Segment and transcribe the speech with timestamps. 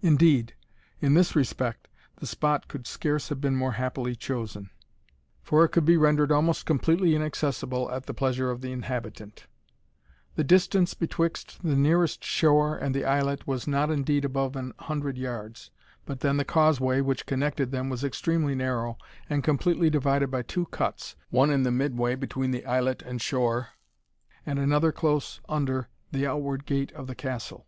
[0.00, 0.54] Indeed,
[1.02, 4.70] in this respect, the spot could scarce have been more happily chosen,
[5.42, 9.44] for it could be rendered almost completely inaccessible at the pleasure of the inhabitant.
[10.34, 15.18] The distance betwixt the nearest shore and the islet was not indeed above an hundred
[15.18, 15.70] yards;
[16.06, 18.96] but then the causeway which connected them was extremely narrow,
[19.28, 23.20] and completely divided by two cuts, one in the mid way between the islet and
[23.20, 23.68] shore,
[24.46, 27.66] and another close under the outward gate of the castle.